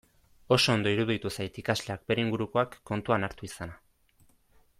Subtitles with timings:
[0.55, 3.81] Oso ondo iruditu zait ikasleak bere ingurukoak kontuan hartu izana.